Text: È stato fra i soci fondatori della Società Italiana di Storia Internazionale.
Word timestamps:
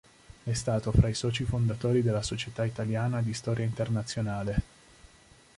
È 0.43 0.53
stato 0.53 0.91
fra 0.91 1.09
i 1.09 1.13
soci 1.13 1.43
fondatori 1.45 2.01
della 2.01 2.23
Società 2.23 2.65
Italiana 2.65 3.21
di 3.21 3.33
Storia 3.35 3.65
Internazionale. 3.65 4.61